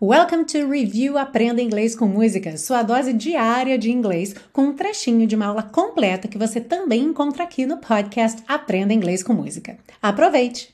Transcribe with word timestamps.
Welcome 0.00 0.44
to 0.44 0.70
Review 0.70 1.18
Aprenda 1.18 1.60
Inglês 1.60 1.96
com 1.96 2.06
Música, 2.06 2.56
sua 2.56 2.84
dose 2.84 3.12
diária 3.12 3.76
de 3.76 3.90
inglês, 3.90 4.32
com 4.52 4.66
um 4.66 4.72
trechinho 4.72 5.26
de 5.26 5.34
uma 5.34 5.46
aula 5.46 5.64
completa 5.64 6.28
que 6.28 6.38
você 6.38 6.60
também 6.60 7.02
encontra 7.02 7.42
aqui 7.42 7.66
no 7.66 7.78
podcast 7.78 8.40
Aprenda 8.46 8.94
Inglês 8.94 9.24
com 9.24 9.32
Música. 9.32 9.76
Aproveite! 10.00 10.72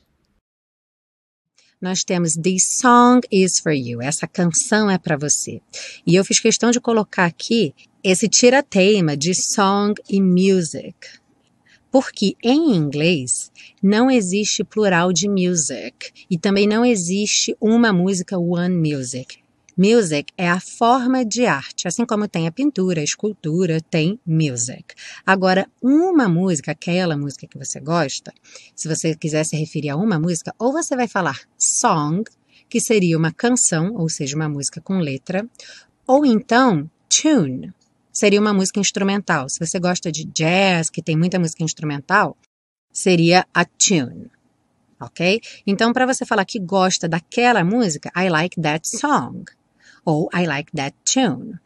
Nós 1.80 2.04
temos 2.04 2.34
This 2.34 2.76
Song 2.78 3.26
is 3.32 3.60
for 3.62 3.72
You. 3.72 4.02
Essa 4.02 4.28
canção 4.28 4.90
é 4.90 4.98
para 4.98 5.16
você. 5.16 5.62
E 6.06 6.14
eu 6.14 6.22
fiz 6.22 6.38
questão 6.38 6.70
de 6.70 6.78
colocar 6.78 7.24
aqui 7.24 7.74
esse 8.02 8.28
tira-teima 8.28 9.16
de 9.16 9.32
song 9.34 9.94
e 10.06 10.20
music 10.20 11.23
porque 11.94 12.34
em 12.42 12.74
inglês 12.74 13.52
não 13.80 14.10
existe 14.10 14.64
plural 14.64 15.12
de 15.12 15.28
music 15.28 16.10
e 16.28 16.36
também 16.36 16.66
não 16.66 16.84
existe 16.84 17.56
uma 17.60 17.92
música 17.92 18.36
one 18.36 18.74
music. 18.74 19.38
Music 19.78 20.32
é 20.36 20.50
a 20.50 20.58
forma 20.58 21.24
de 21.24 21.46
arte, 21.46 21.86
assim 21.86 22.04
como 22.04 22.26
tem 22.26 22.48
a 22.48 22.50
pintura, 22.50 23.00
a 23.00 23.04
escultura, 23.04 23.80
tem 23.80 24.18
music. 24.26 24.86
Agora, 25.24 25.70
uma 25.80 26.28
música, 26.28 26.72
aquela 26.72 27.16
música 27.16 27.46
que 27.46 27.56
você 27.56 27.78
gosta, 27.78 28.34
se 28.74 28.88
você 28.88 29.14
quiser 29.14 29.44
se 29.44 29.56
referir 29.56 29.90
a 29.90 29.96
uma 29.96 30.18
música, 30.18 30.52
ou 30.58 30.72
você 30.72 30.96
vai 30.96 31.06
falar 31.06 31.42
song, 31.56 32.24
que 32.68 32.80
seria 32.80 33.16
uma 33.16 33.32
canção, 33.32 33.94
ou 33.94 34.08
seja, 34.08 34.34
uma 34.34 34.48
música 34.48 34.80
com 34.80 34.98
letra, 34.98 35.48
ou 36.08 36.26
então 36.26 36.90
tune, 37.08 37.72
seria 38.14 38.40
uma 38.40 38.54
música 38.54 38.78
instrumental. 38.78 39.48
Se 39.48 39.58
você 39.58 39.80
gosta 39.80 40.12
de 40.12 40.24
jazz, 40.24 40.88
que 40.88 41.02
tem 41.02 41.16
muita 41.16 41.38
música 41.38 41.64
instrumental, 41.64 42.36
seria 42.92 43.44
a 43.52 43.64
tune. 43.64 44.30
Ok? 45.00 45.40
Então, 45.66 45.92
para 45.92 46.06
você 46.06 46.24
falar 46.24 46.44
que 46.44 46.60
gosta 46.60 47.08
daquela 47.08 47.64
música, 47.64 48.10
I 48.16 48.28
like 48.28 48.60
that 48.62 48.88
song. 48.88 49.44
Ou 50.04 50.30
I 50.32 50.46
like 50.46 50.70
that 50.72 50.96
tune. 51.04 51.58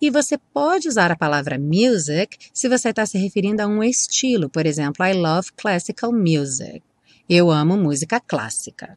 E 0.00 0.10
você 0.10 0.36
pode 0.36 0.88
usar 0.88 1.10
a 1.10 1.16
palavra 1.16 1.58
music 1.58 2.36
se 2.52 2.68
você 2.68 2.90
está 2.90 3.06
se 3.06 3.16
referindo 3.16 3.62
a 3.62 3.66
um 3.66 3.82
estilo. 3.82 4.50
Por 4.50 4.66
exemplo, 4.66 5.06
I 5.06 5.14
love 5.14 5.52
classical 5.56 6.12
music. 6.12 6.82
Eu 7.28 7.50
amo 7.50 7.76
música 7.76 8.20
clássica. 8.20 8.96